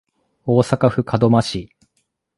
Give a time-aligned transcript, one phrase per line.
[0.47, 1.75] 大阪府門真市